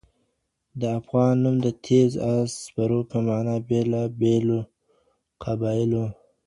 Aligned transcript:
د 0.79 0.81
افغان 0.99 1.33
نوم 1.43 1.55
د 1.65 1.67
تېز 1.85 2.11
آس 2.33 2.49
سپرو 2.65 2.99
په 3.11 3.17
معنا 3.27 3.55
د 3.61 3.63
بېلابېلو 3.69 4.59
قبایلو 5.43 6.05